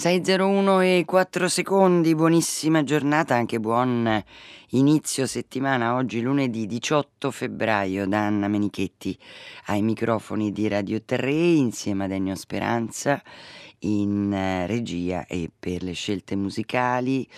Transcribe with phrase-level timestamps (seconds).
[0.00, 4.24] 6.01 e 4 secondi, buonissima giornata, anche buon
[4.68, 9.14] inizio settimana, oggi lunedì 18 febbraio da Anna Menichetti
[9.66, 13.22] ai microfoni di Radio 3 insieme ad Ennio Speranza
[13.80, 17.28] in eh, regia e per le scelte musicali.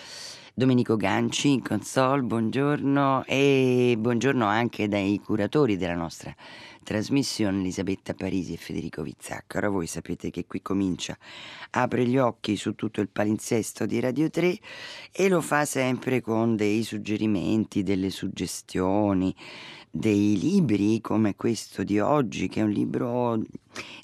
[0.53, 6.33] Domenico Ganci in console, buongiorno e buongiorno anche dai curatori della nostra
[6.83, 9.57] trasmissione Elisabetta Parisi e Federico Vizzacca.
[9.57, 11.17] Ora voi sapete che qui comincia,
[11.71, 14.59] apre gli occhi su tutto il palinsesto di Radio 3
[15.11, 19.33] e lo fa sempre con dei suggerimenti, delle suggestioni,
[19.89, 23.41] dei libri come questo di oggi, che è un libro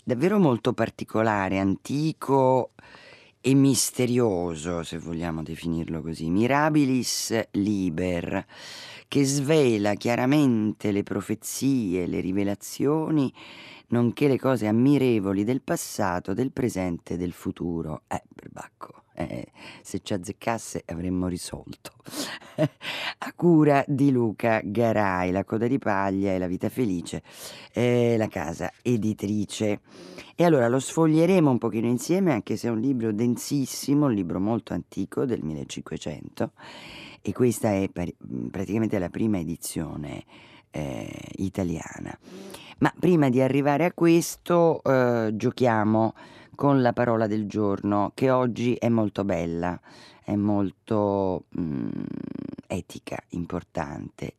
[0.04, 2.71] davvero molto particolare, antico
[3.41, 8.46] e misterioso, se vogliamo definirlo così, Mirabilis Liber
[9.09, 13.34] che svela chiaramente le profezie, le rivelazioni,
[13.88, 18.04] nonché le cose ammirevoli del passato, del presente e del futuro.
[18.08, 19.48] Eh, perbacco, eh,
[19.82, 21.94] se ci azzeccasse avremmo risolto.
[23.21, 27.24] A cura di Luca Garai, La coda di paglia e La vita felice,
[27.74, 29.82] eh, la casa editrice.
[30.35, 34.40] E allora lo sfoglieremo un pochino insieme, anche se è un libro densissimo, un libro
[34.40, 36.52] molto antico del 1500
[37.21, 40.23] e questa è praticamente la prima edizione
[40.71, 42.17] eh, italiana.
[42.79, 46.13] Ma prima di arrivare a questo eh, giochiamo
[46.55, 49.79] con la parola del giorno che oggi è molto bella,
[50.23, 51.90] è molto mh, mm,
[52.67, 54.35] etica, importante,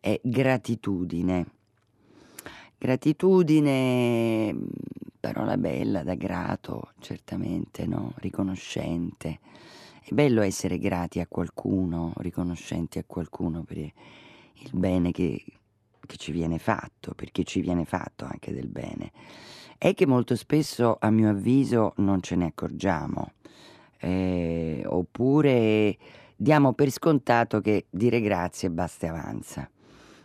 [0.00, 1.46] è gratitudine.
[2.76, 4.56] Gratitudine,
[5.20, 8.12] parola bella, da grato, certamente, no?
[8.16, 9.38] riconoscente.
[10.04, 15.44] È bello essere grati a qualcuno, riconoscenti a qualcuno per il bene che,
[16.04, 19.12] che ci viene fatto, perché ci viene fatto anche del bene.
[19.78, 23.32] È che molto spesso, a mio avviso, non ce ne accorgiamo.
[23.98, 25.96] Eh, oppure
[26.34, 29.70] diamo per scontato che dire grazie basta e avanza.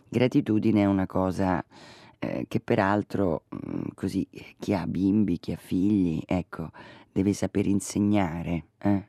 [0.08, 1.64] Gratitudine è una cosa
[2.18, 4.26] eh, che peraltro mh, così
[4.58, 6.72] chi ha bimbi, chi ha figli, ecco,
[7.12, 8.64] deve saper insegnare.
[8.78, 9.06] Eh?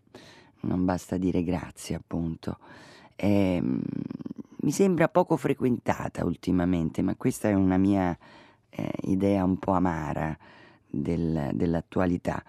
[0.62, 2.58] Non basta dire grazie appunto.
[3.16, 8.18] Eh, mi sembra poco frequentata ultimamente, ma questa è una mia
[8.70, 10.38] eh, idea un po' amara
[10.86, 12.44] del, dell'attualità.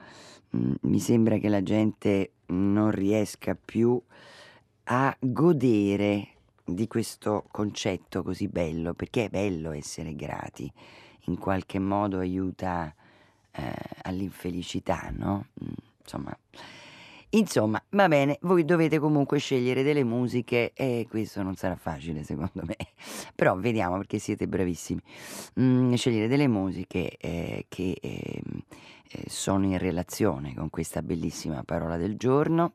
[0.57, 4.01] Mm, mi sembra che la gente non riesca più
[4.85, 6.29] a godere
[6.65, 10.71] di questo concetto così bello, perché è bello essere grati,
[11.27, 12.93] in qualche modo aiuta
[13.53, 13.73] eh,
[14.03, 15.47] all'infelicità, no?
[15.63, 15.73] Mm,
[16.03, 16.37] insomma,
[17.33, 22.65] Insomma, va bene, voi dovete comunque scegliere delle musiche e questo non sarà facile secondo
[22.65, 22.77] me,
[23.37, 25.01] però vediamo perché siete bravissimi.
[25.61, 28.43] Mm, scegliere delle musiche eh, che eh,
[29.13, 32.73] eh, sono in relazione con questa bellissima parola del giorno.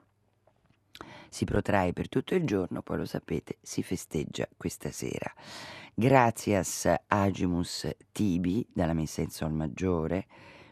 [1.27, 5.33] Si protrae per tutto il giorno, poi lo sapete, si festeggia questa sera.
[5.93, 10.27] Gracias Agimus Tibi dalla messa in sol maggiore,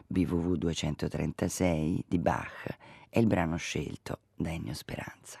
[0.06, 2.78] BVV 236 di Bach
[3.14, 5.38] è il brano scelto da Ennio Speranza.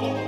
[0.00, 0.27] Oh.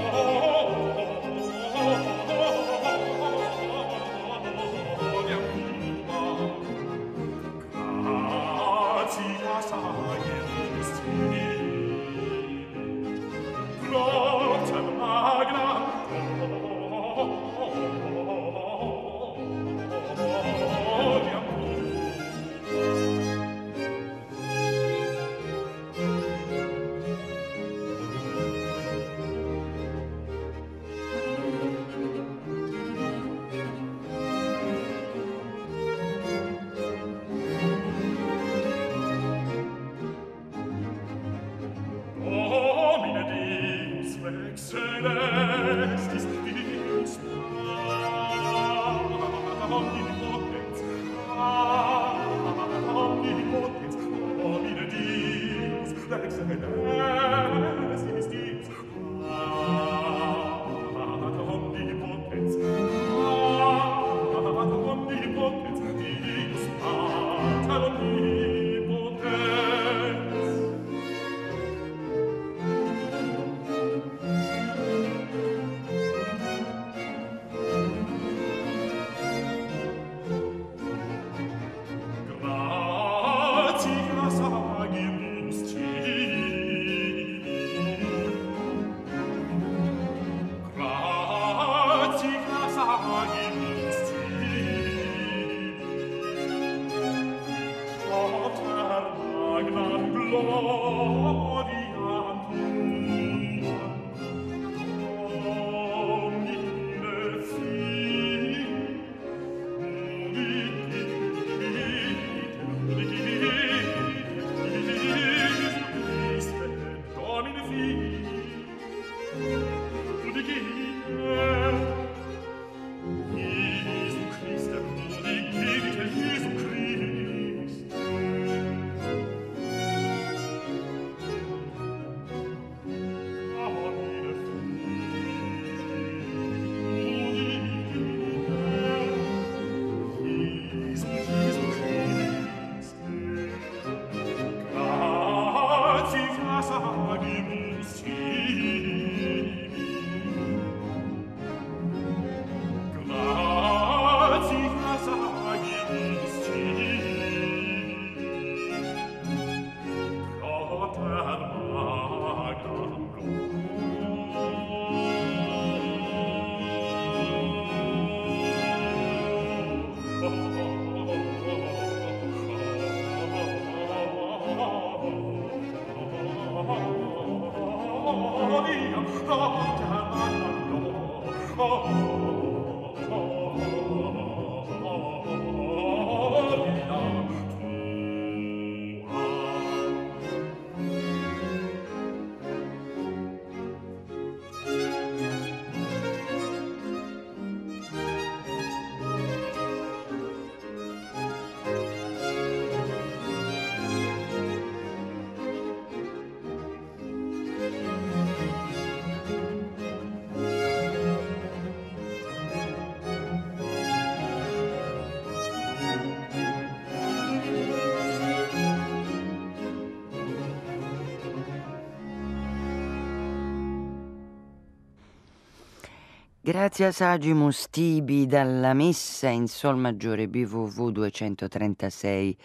[226.50, 232.36] Grazie a Sagimus Tibi dalla messa in Sol maggiore BWV 236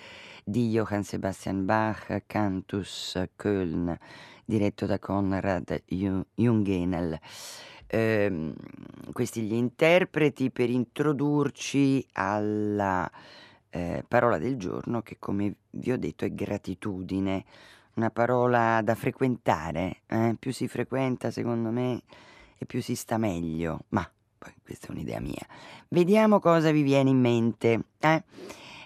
[0.43, 3.97] di Johann Sebastian Bach, Cantus Köln,
[4.45, 7.19] diretto da Konrad Jungenel.
[7.87, 8.53] Eh,
[9.11, 13.09] questi gli interpreti per introdurci alla
[13.71, 17.43] eh, parola del giorno che come vi ho detto è gratitudine,
[17.95, 20.35] una parola da frequentare, eh?
[20.37, 22.03] più si frequenta secondo me
[22.65, 23.85] e più si sta meglio.
[23.89, 25.45] Ma poi questa è un'idea mia.
[25.87, 27.85] Vediamo cosa vi viene in mente.
[27.99, 28.23] Eh?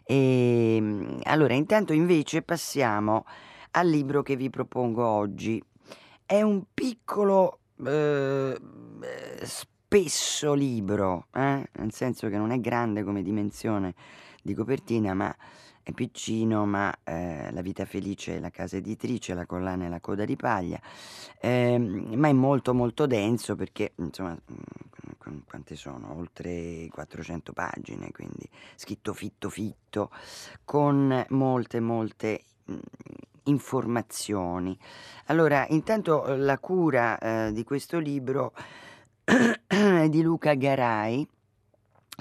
[0.04, 3.26] E, ehm, allora, intanto invece passiamo
[3.72, 5.64] al libro che vi propongo oggi.
[6.26, 8.60] È un piccolo, eh,
[9.42, 11.68] spesso libro, eh?
[11.72, 13.96] nel senso che non è grande come dimensione
[14.44, 15.36] di copertina, ma
[15.90, 20.26] è piccino, ma eh, La vita felice la casa editrice, La collana e la coda
[20.26, 20.80] di paglia,
[21.40, 26.16] eh, ma è molto molto denso perché, insomma, mm, quante sono?
[26.18, 30.12] Oltre 400 pagine, quindi scritto fitto fitto,
[30.64, 32.78] con molte molte mm,
[33.44, 34.78] informazioni.
[35.26, 38.54] Allora, intanto la cura eh, di questo libro
[39.68, 41.28] è di Luca Garai,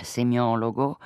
[0.03, 0.99] semiologo,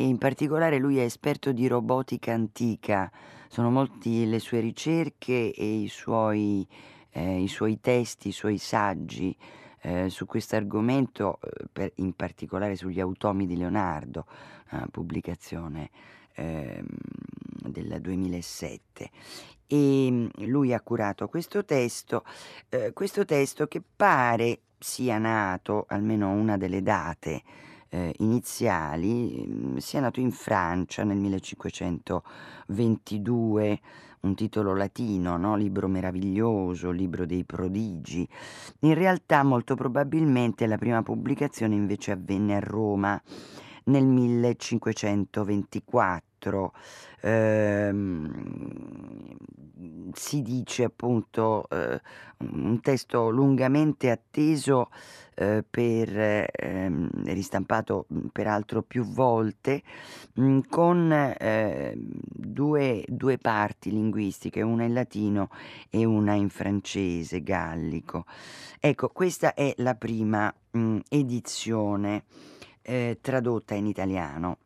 [0.00, 3.10] e in particolare lui è esperto di robotica antica.
[3.48, 6.64] Sono molti le sue ricerche e i suoi,
[7.10, 9.36] eh, i suoi testi, i suoi saggi
[9.80, 11.40] eh, su questo argomento,
[11.72, 14.26] eh, in particolare sugli automi di Leonardo,
[14.92, 15.90] pubblicazione
[16.34, 16.86] ehm,
[17.64, 19.10] del 2007.
[19.66, 22.24] E mm, lui ha curato questo testo,
[22.68, 27.42] eh, questo testo che pare sia nato, almeno una delle date,
[27.90, 33.80] eh, iniziali mm, sia nato in Francia nel 1522,
[34.20, 35.54] un titolo latino, no?
[35.56, 38.26] libro meraviglioso, libro dei prodigi.
[38.80, 43.20] In realtà molto probabilmente la prima pubblicazione invece avvenne a Roma
[43.84, 46.72] nel 1524.
[47.20, 49.36] Ehm,
[50.12, 52.00] si dice appunto eh,
[52.38, 54.90] un testo lungamente atteso
[55.34, 59.82] eh, per, ehm, ristampato peraltro più volte,
[60.34, 65.50] mh, con eh, due, due, parti linguistiche, una in latino
[65.90, 68.24] e una in francese, gallico.
[68.80, 72.24] Ecco, questa è la prima mh, edizione
[72.82, 74.58] eh, tradotta in italiano.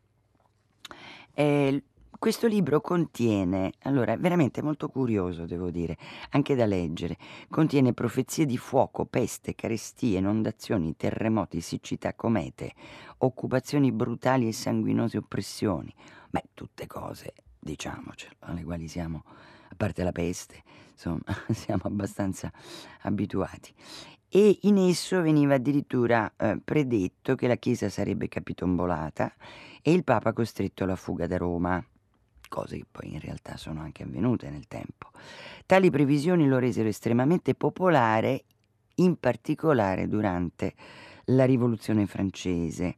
[1.35, 1.83] Eh,
[2.23, 5.99] questo libro contiene, allora veramente molto curioso devo dire,
[6.31, 7.17] anche da leggere,
[7.50, 12.75] contiene profezie di fuoco, peste, carestie, inondazioni, terremoti, siccità, comete,
[13.19, 15.93] occupazioni brutali e sanguinose oppressioni,
[16.31, 19.25] beh tutte cose, diciamocelo, alle quali siamo
[19.71, 20.62] a parte la peste,
[20.93, 22.52] insomma, siamo abbastanza
[23.00, 23.75] abituati.
[24.29, 29.35] E in esso veniva addirittura eh, predetto che la Chiesa sarebbe capitombolata
[29.83, 31.85] e il Papa costretto alla fuga da Roma,
[32.52, 35.11] cose che poi in realtà sono anche avvenute nel tempo.
[35.64, 38.44] Tali previsioni lo resero estremamente popolare,
[38.97, 40.75] in particolare durante
[41.26, 42.97] la Rivoluzione francese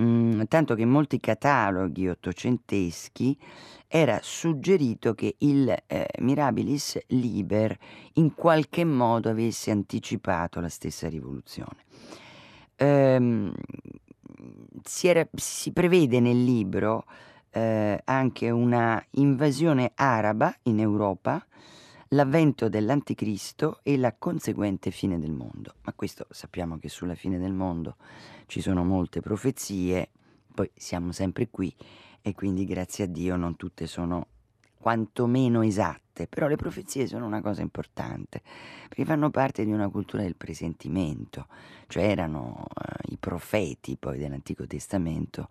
[0.00, 3.38] Mm, tanto che in molti cataloghi ottocenteschi
[3.86, 7.76] era suggerito che il eh, Mirabilis Liber
[8.14, 11.84] in qualche modo avesse anticipato la stessa rivoluzione.
[12.74, 13.54] Ehm,
[14.82, 17.04] si, era, si, prevede nel libro
[17.54, 21.44] eh, anche una invasione araba in Europa,
[22.08, 25.74] l'avvento dell'anticristo e la conseguente fine del mondo.
[25.82, 27.96] Ma questo sappiamo che sulla fine del mondo
[28.46, 30.10] ci sono molte profezie,
[30.52, 31.72] poi siamo sempre qui
[32.22, 34.26] e quindi grazie a Dio non tutte sono
[34.76, 38.42] quantomeno esatte, però le profezie sono una cosa importante,
[38.88, 41.46] perché fanno parte di una cultura del presentimento,
[41.86, 45.48] cioè erano eh, i profeti poi dell'Antico Testamento,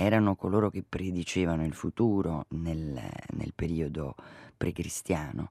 [0.00, 4.14] erano coloro che predicevano il futuro nel, nel periodo
[4.56, 5.50] precristiano.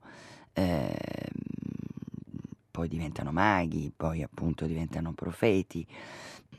[0.53, 0.97] Eh,
[2.71, 5.85] poi diventano maghi, poi appunto diventano profeti.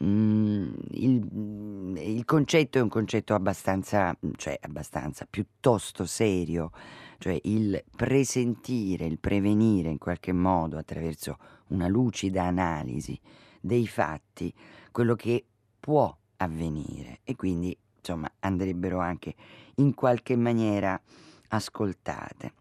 [0.04, 6.73] Mm, il, il, concetto è un concetto abbastanza, cioè abbastanza, piuttosto serio,
[7.16, 13.18] cioè il presentire, il prevenire in qualche modo attraverso una lucida analisi
[13.62, 14.52] dei fatti
[14.92, 15.42] quello che
[15.80, 19.35] può avvenire e quindi insomma andrebbero anche
[19.76, 21.00] in qualche maniera
[21.49, 22.52] ascoltate.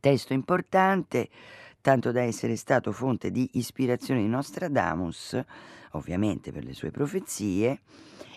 [0.00, 1.28] Testo importante
[1.80, 5.38] tanto da essere stato fonte di ispirazione di Nostradamus,
[5.90, 7.80] ovviamente per le sue profezie,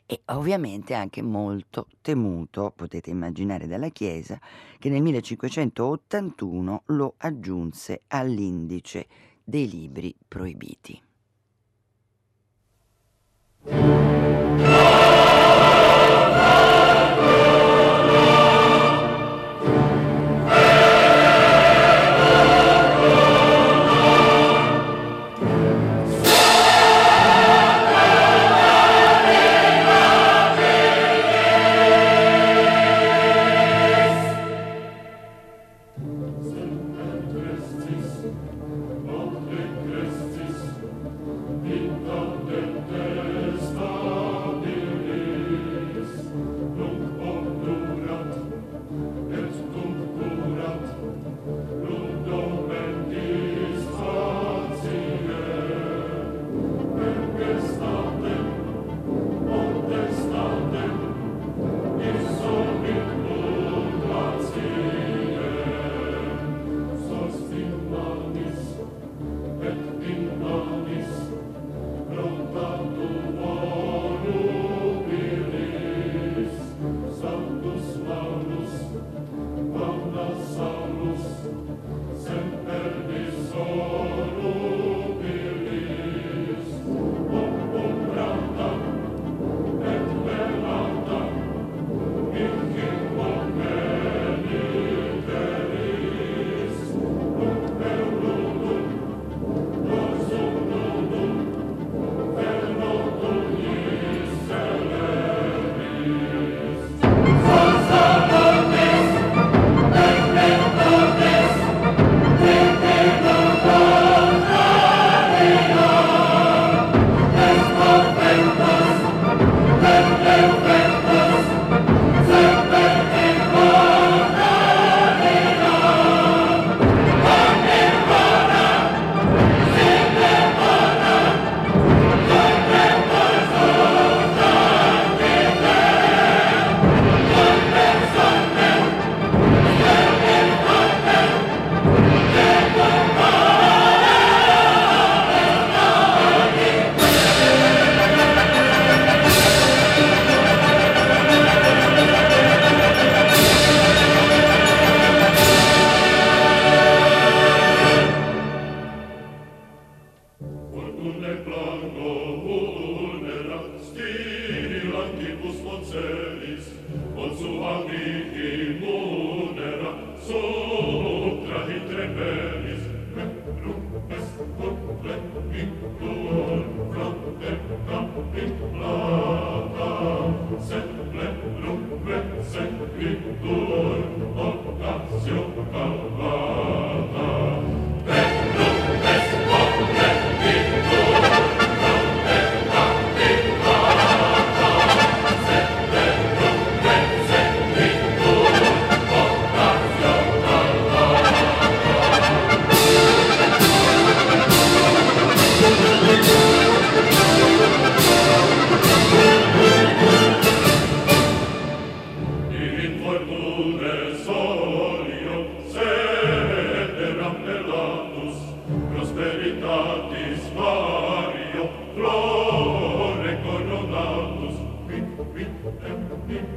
[0.06, 4.40] e ovviamente anche molto temuto, potete immaginare, dalla Chiesa,
[4.80, 9.08] che nel 1581 lo aggiunse all'indice
[9.44, 11.02] dei libri proibiti.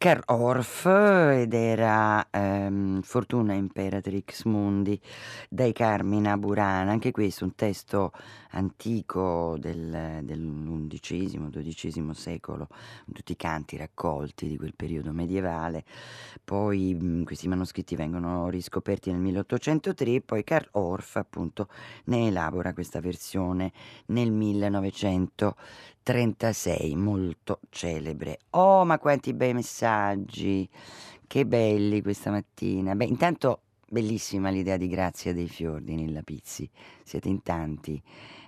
[0.02, 4.98] Karl Orff ed era ehm, Fortuna Imperatrix Mundi
[5.46, 8.10] dai Carmina Burana, anche questo un testo
[8.52, 12.68] antico del, dell'undicesimo-dodicesimo secolo,
[13.12, 15.84] tutti i canti raccolti di quel periodo medievale,
[16.42, 21.68] poi mh, questi manoscritti vengono riscoperti nel 1803 e poi Karl Orff appunto
[22.04, 23.70] ne elabora questa versione
[24.06, 25.56] nel 1900.
[26.10, 28.40] 36, molto celebre.
[28.50, 30.68] Oh, ma quanti bei messaggi!
[31.24, 32.96] Che belli questa mattina.
[32.96, 36.68] Beh, intanto bellissima l'idea di Grazia dei Fiordi Nilla Pizzi.
[37.04, 38.02] Siete in tanti,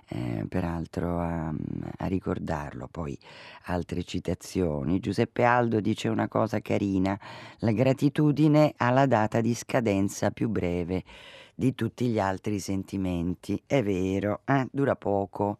[0.09, 1.53] eh, peraltro, a,
[1.99, 2.89] a ricordarlo.
[2.91, 3.17] Poi
[3.67, 4.99] altre citazioni.
[4.99, 7.17] Giuseppe Aldo dice una cosa carina:
[7.59, 11.03] la gratitudine ha la data di scadenza più breve
[11.55, 13.61] di tutti gli altri sentimenti.
[13.65, 15.57] È vero, eh, dura poco.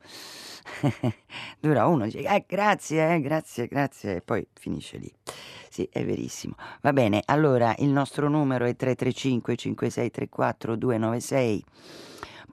[1.60, 5.12] dura uno, dice eh, grazie, eh, grazie, grazie, e poi finisce lì.
[5.70, 6.56] Sì, è verissimo.
[6.82, 11.64] Va bene, allora il nostro numero è 335 5634 296.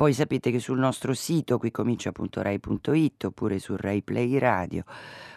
[0.00, 4.82] Poi sapete che sul nostro sito qui comincia.rai.it oppure su Rai Play Radio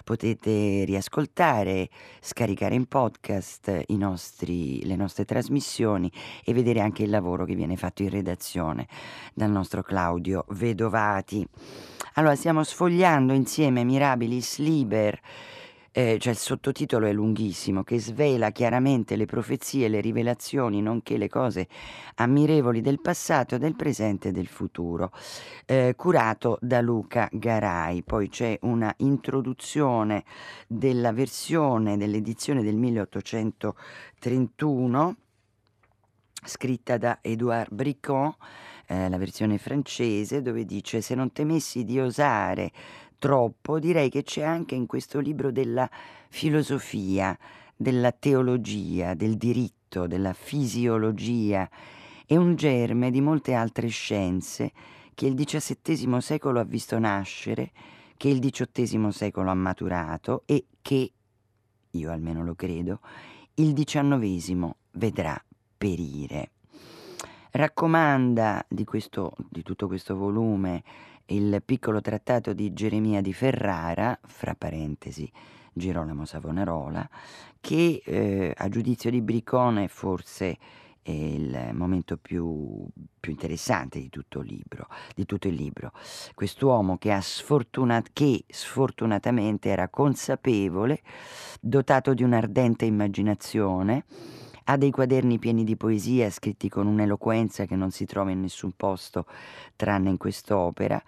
[0.05, 1.89] potete riascoltare,
[2.21, 6.09] scaricare in podcast nostri, le nostre trasmissioni
[6.45, 8.87] e vedere anche il lavoro che viene fatto in redazione
[9.33, 11.45] dal nostro Claudio Vedovati.
[12.13, 15.19] Allora, stiamo sfogliando insieme Mirabilis Liber
[15.95, 21.29] eh, cioè il sottotitolo è lunghissimo, che svela chiaramente le profezie, le rivelazioni, nonché le
[21.29, 21.67] cose
[22.15, 25.11] ammirevoli del passato, del presente e del futuro,
[25.65, 28.01] eh, curato da Luca Garai.
[28.01, 30.23] Poi c'è una introduzione
[30.67, 35.17] della versione dell'edizione del 1831
[36.45, 38.33] scritta da Edouard Bricon,
[38.87, 42.71] eh, la versione francese, dove dice se non temessi di osare
[43.23, 45.89] troppo, direi che c'è anche in questo libro della
[46.27, 47.37] filosofia,
[47.73, 51.69] della teologia, del diritto, della fisiologia
[52.25, 54.73] e un germe di molte altre scienze
[55.15, 57.71] che il XVII secolo ha visto nascere,
[58.17, 61.13] che il XVIII secolo ha maturato e che,
[61.91, 62.99] io almeno lo credo,
[63.53, 65.41] il XIX vedrà
[65.77, 66.49] perire.
[67.51, 70.83] Raccomanda di, questo, di tutto questo volume
[71.27, 75.31] il piccolo trattato di Geremia di Ferrara, fra parentesi
[75.71, 77.07] Girolamo Savonarola,
[77.59, 80.57] che eh, a giudizio di Bricone forse
[81.01, 82.85] è il momento più,
[83.19, 85.91] più, interessante di tutto, il libro, di tutto il libro.
[86.33, 91.01] Quest'uomo che, sfortunat- che sfortunatamente era consapevole,
[91.59, 94.05] dotato di un'ardente immaginazione,
[94.65, 98.71] ha dei quaderni pieni di poesia scritti con un'eloquenza che non si trova in nessun
[98.75, 99.25] posto
[99.75, 101.01] tranne in quest'opera.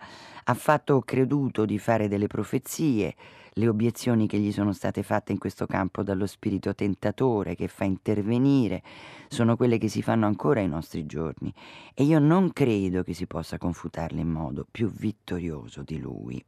[0.46, 3.16] Ha fatto creduto di fare delle profezie,
[3.58, 7.86] le obiezioni che gli sono state fatte in questo campo dallo spirito tentatore che fa
[7.86, 8.84] intervenire
[9.30, 11.54] sono quelle che si fanno ancora ai nostri giorni
[11.94, 16.44] e io non credo che si possa confutarle in modo più vittorioso di lui.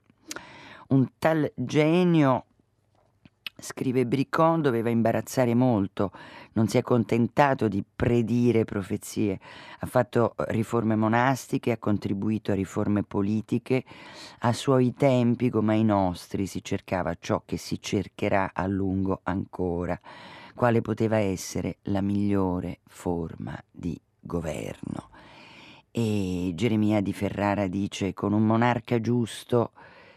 [0.89, 2.45] Un tal genio
[3.59, 6.11] Scrive Bricon doveva imbarazzare molto,
[6.53, 9.39] non si è contentato di predire profezie,
[9.79, 13.83] ha fatto riforme monastiche, ha contribuito a riforme politiche,
[14.39, 19.99] a suoi tempi come ai nostri si cercava ciò che si cercherà a lungo ancora,
[20.53, 25.09] quale poteva essere la migliore forma di governo.
[25.89, 29.71] E Geremia di Ferrara dice con un monarca giusto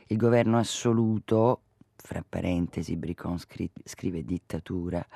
[0.08, 1.62] il governo assoluto
[2.02, 5.06] fra parentesi Bricon scri- scrive dittatura,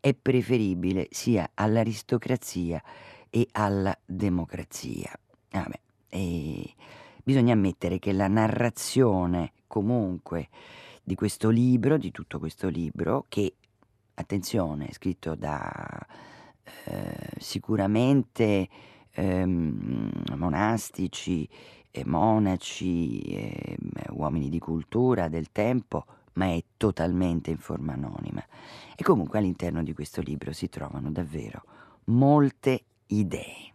[0.00, 2.82] è preferibile sia all'aristocrazia
[3.30, 5.12] e alla democrazia.
[5.50, 6.74] Vabbè, e
[7.22, 10.48] bisogna ammettere che la narrazione comunque
[11.02, 13.54] di questo libro, di tutto questo libro, che,
[14.14, 16.06] attenzione, è scritto da
[16.84, 18.68] eh, sicuramente
[19.12, 21.48] ehm, monastici,
[21.90, 23.76] eh, monaci, eh,
[24.10, 28.44] uomini di cultura del tempo, ma è totalmente in forma anonima.
[28.96, 31.62] E comunque all'interno di questo libro si trovano davvero
[32.04, 33.71] molte idee.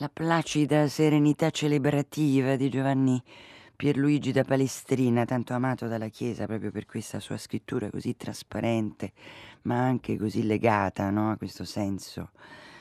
[0.00, 3.20] La placida serenità celebrativa di Giovanni
[3.74, 9.10] Pierluigi da Palestrina, tanto amato dalla Chiesa proprio per questa sua scrittura così trasparente,
[9.62, 12.30] ma anche così legata no, a questo senso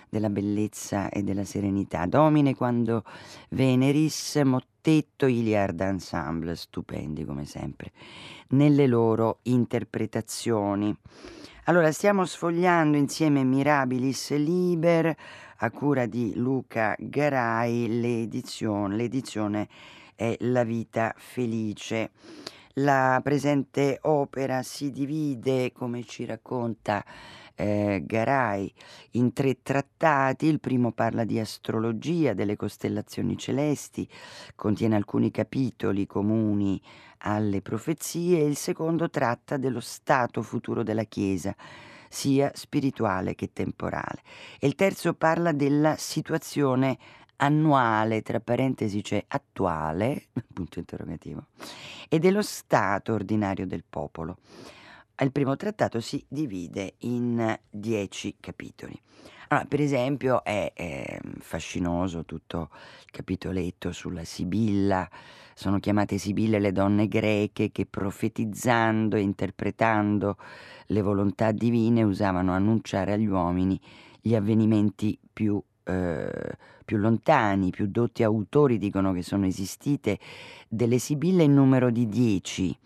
[0.09, 2.05] della bellezza e della serenità.
[2.05, 3.03] Domine quando
[3.49, 7.93] Veneris, Mottetto, Iliard Ensemble, stupendi come sempre,
[8.49, 10.95] nelle loro interpretazioni.
[11.69, 15.13] Allora, stiamo sfogliando insieme Mirabilis Liber
[15.57, 19.67] a cura di Luca Garai, l'edizione, l'edizione
[20.15, 22.11] è La vita felice.
[22.75, 27.03] La presente opera si divide, come ci racconta
[27.57, 28.71] eh, Garai,
[29.11, 30.45] in tre trattati.
[30.45, 34.07] Il primo parla di astrologia, delle costellazioni celesti,
[34.55, 36.79] contiene alcuni capitoli comuni
[37.19, 41.55] alle profezie, il secondo tratta dello stato futuro della Chiesa
[42.09, 44.21] sia spirituale che temporale.
[44.59, 46.97] E il terzo parla della situazione
[47.37, 51.47] annuale, tra parentesi c'è attuale, punto interrogativo,
[52.07, 54.37] e dello stato ordinario del popolo.
[55.19, 58.95] Il primo trattato si divide in dieci capitoli.
[59.47, 62.69] Allora, per esempio è, è fascinoso tutto
[63.03, 65.09] il capitoletto sulla Sibilla,
[65.55, 70.37] sono chiamate Sibille le donne greche che profetizzando e interpretando
[70.87, 73.79] le volontà divine usavano annunciare agli uomini
[74.21, 80.19] gli avvenimenti più, eh, più lontani, più dotti autori dicono che sono esistite
[80.67, 82.77] delle Sibille in numero di dieci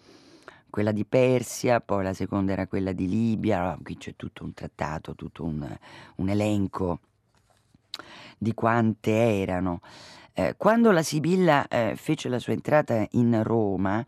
[0.72, 5.14] quella di Persia, poi la seconda era quella di Libia, qui c'è tutto un trattato,
[5.14, 5.78] tutto un,
[6.16, 7.00] un elenco
[8.40, 9.82] di quante erano.
[10.34, 14.04] Eh, quando la Sibilla eh, fece la sua entrata in Roma,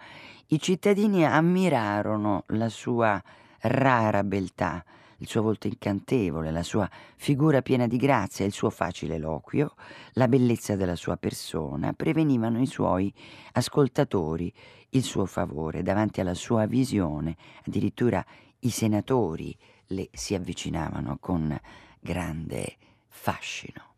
[0.47, 3.21] i cittadini ammirarono la sua
[3.59, 4.83] rara beltà,
[5.23, 9.73] il suo volto incantevole, la sua figura piena di grazia, il suo facile eloquio,
[10.13, 13.11] la bellezza della sua persona prevenivano i suoi
[13.53, 14.53] ascoltatori
[14.89, 18.23] il suo favore davanti alla sua visione, addirittura
[18.59, 19.57] i senatori
[19.87, 21.57] le si avvicinavano con
[22.01, 22.75] grande
[23.07, 23.91] fascino.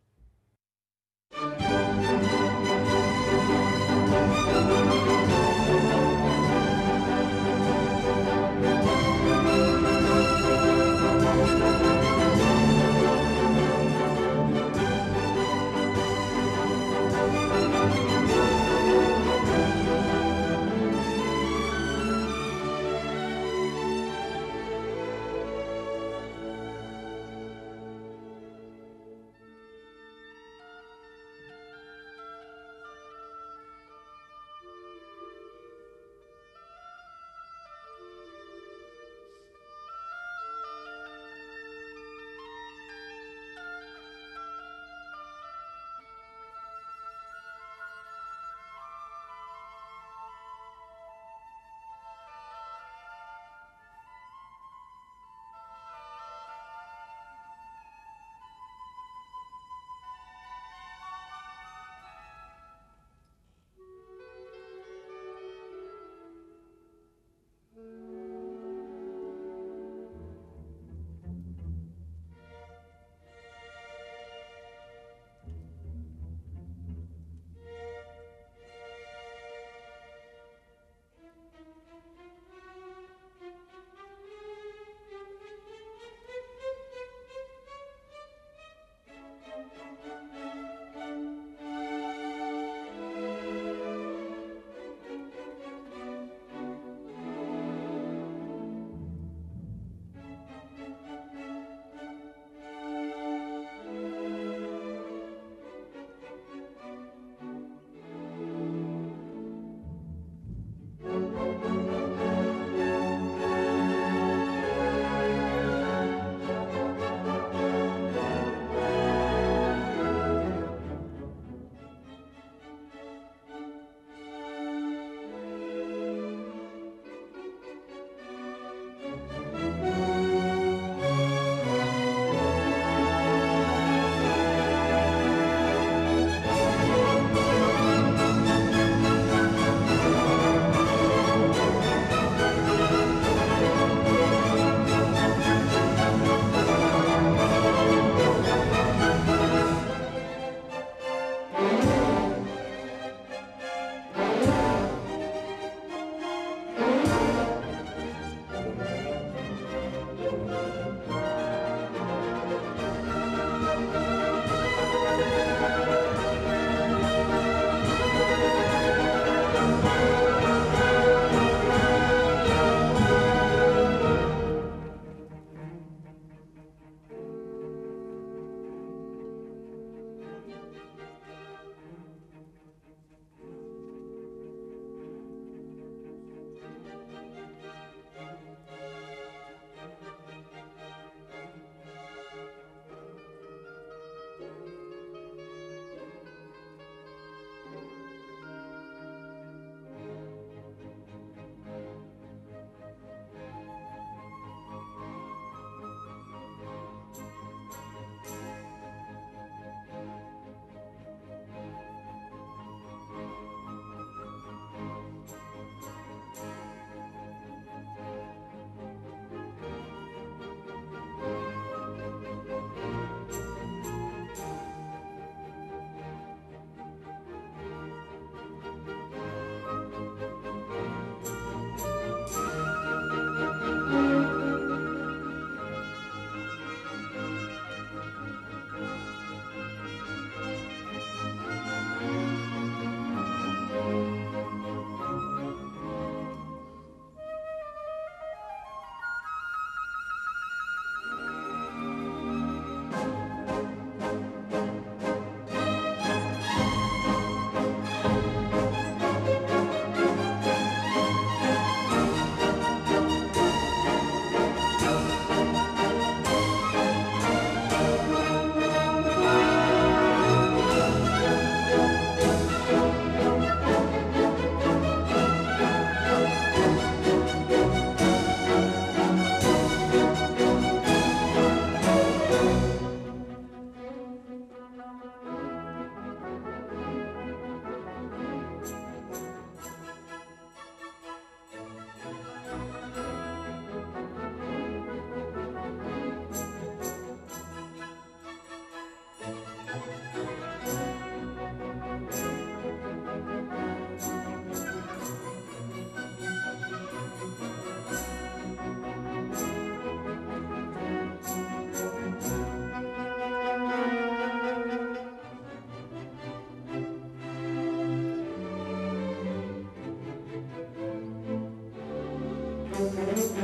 [1.38, 1.60] Thank
[5.50, 5.55] you.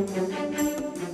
[0.01, 1.10] へっへっ。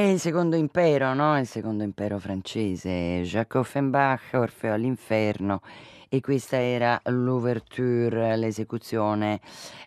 [0.00, 1.38] Il secondo impero, no?
[1.38, 5.60] Il secondo impero francese, Jacques Offenbach, Orfeo all'inferno
[6.08, 9.40] e questa era l'ouverture, l'esecuzione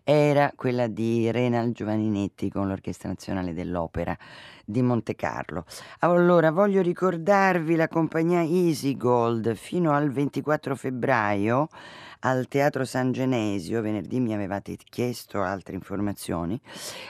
[0.03, 4.17] era quella di Renal Giovaninetti con l'Orchestra Nazionale dell'Opera
[4.63, 5.65] di Monte Carlo.
[5.99, 11.67] Allora, voglio ricordarvi la compagnia Easy Gold fino al 24 febbraio
[12.25, 16.59] al Teatro San Genesio, venerdì mi avevate chiesto altre informazioni,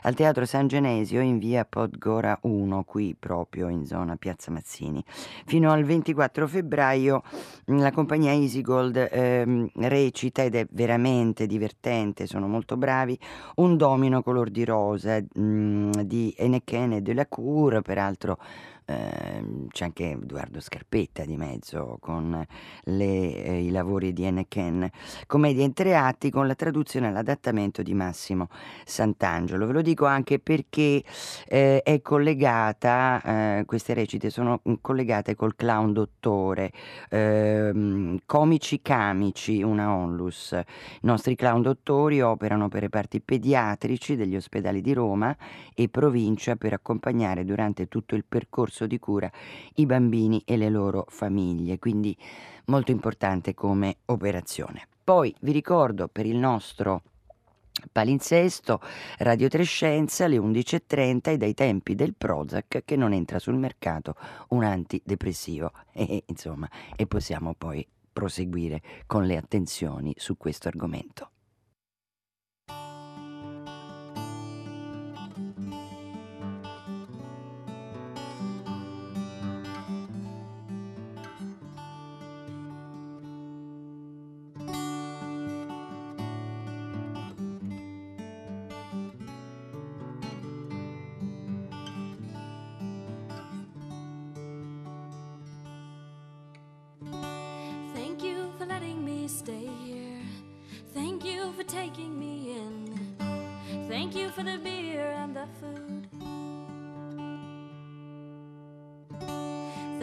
[0.03, 5.03] al Teatro San Genesio in via Podgora 1, qui proprio in zona Piazza Mazzini.
[5.45, 7.22] Fino al 24 febbraio
[7.70, 13.18] mm, la compagnia Easygold ehm, recita ed è veramente divertente, sono molto bravi,
[13.55, 18.39] un domino color di rosa mh, mm, di Enechene de la Cour, peraltro
[18.86, 22.46] Ehm, c'è anche Edoardo Scarpetta di mezzo con
[22.84, 24.90] le, eh, i lavori di Ken,
[25.28, 28.50] commedia in tre atti con la traduzione e l'adattamento di Massimo
[28.86, 29.68] Sant'Angelo.
[29.68, 31.04] Ve lo dico anche perché
[31.48, 33.22] eh, è collegata,
[33.60, 36.72] eh, queste recite sono collegate col clown dottore,
[37.10, 40.52] ehm, comici camici, una onlus.
[40.52, 45.36] I nostri clown dottori operano per reparti pediatrici degli ospedali di Roma
[45.74, 49.32] e provincia per accompagnare durante tutto il percorso percorso di cura
[49.76, 52.17] i bambini e le loro famiglie, quindi
[52.65, 54.88] molto importante come operazione.
[55.03, 57.03] Poi vi ricordo per il nostro
[57.91, 58.80] palinsesto
[59.19, 64.15] Radio Trescenza alle 11.30 e dai tempi del Prozac che non entra sul mercato
[64.49, 71.33] un antidepressivo e, insomma, e possiamo poi proseguire con le attenzioni su questo argomento.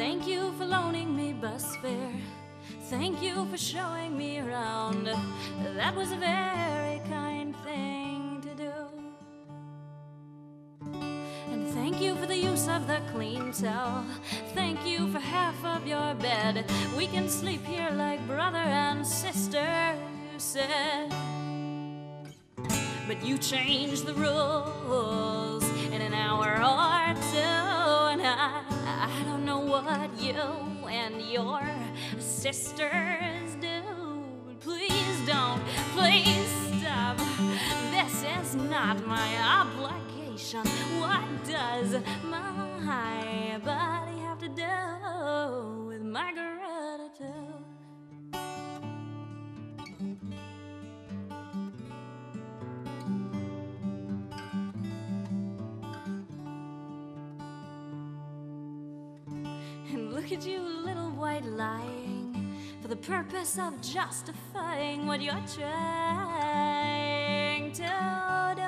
[0.00, 2.14] Thank you for loaning me bus fare.
[2.88, 5.04] Thank you for showing me around.
[5.76, 8.72] That was a very kind thing to do.
[11.52, 14.06] And thank you for the use of the clean towel.
[14.54, 16.64] Thank you for half of your bed.
[16.96, 19.94] We can sleep here like brother and sister,
[20.32, 21.12] you said.
[23.06, 29.60] But you changed the rules in an hour or two, and I, I don't know
[29.60, 30.34] what you
[30.88, 31.62] and your
[32.18, 33.82] sisters do.
[34.60, 35.62] Please don't,
[35.94, 36.48] please
[36.80, 37.16] stop.
[37.90, 39.30] This is not my
[39.60, 40.66] obligation.
[41.00, 46.59] What does my body have to do with my gratitude?
[60.32, 66.92] At you, little white lying, for the purpose of justifying what you're trying
[67.72, 68.62] to do.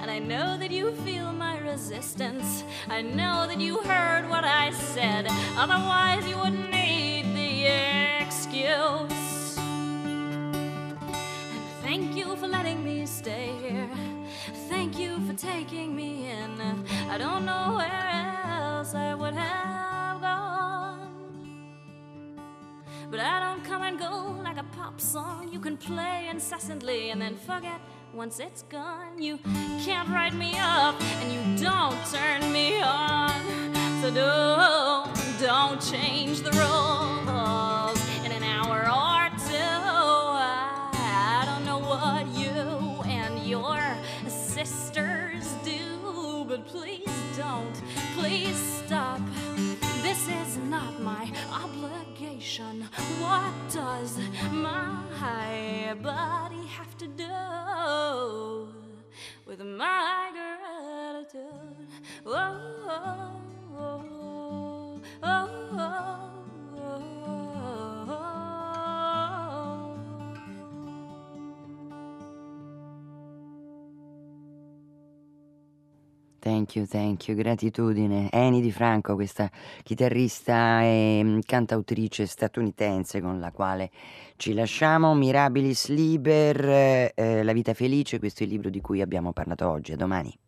[0.00, 2.64] And I know that you feel my resistance.
[2.88, 5.26] I know that you heard what I said.
[5.58, 7.66] Otherwise, you wouldn't need the
[8.24, 9.58] excuse.
[9.58, 10.96] And
[11.82, 13.90] thank you for letting me stay here.
[14.70, 16.58] Thank you for taking me in.
[17.10, 18.03] I don't know where
[23.74, 27.80] come and go like a pop song you can play incessantly and then forget
[28.12, 29.20] once it's gone.
[29.20, 29.38] You
[29.84, 33.34] can't write me up and you don't turn me on.
[34.00, 35.10] So don't,
[35.40, 39.80] don't change the rules in an hour or two.
[41.02, 42.52] I don't know what you
[43.10, 43.82] and your
[44.28, 47.82] sisters do, but please don't,
[48.16, 48.56] please
[48.86, 49.20] stop.
[50.02, 52.03] This is not my obligation.
[52.56, 54.16] What does
[54.52, 58.68] my body have to do
[59.44, 61.88] with my gratitude?
[62.24, 63.32] Oh,
[63.76, 66.23] oh, oh,
[76.44, 78.28] Thank you, thank you, gratitudine.
[78.30, 79.50] Eni Di Franco, questa
[79.82, 83.90] chitarrista e mm, cantautrice statunitense con la quale
[84.36, 85.14] ci lasciamo.
[85.14, 89.92] Mirabilis Liber, eh, La vita felice, questo è il libro di cui abbiamo parlato oggi.
[89.92, 90.43] A domani.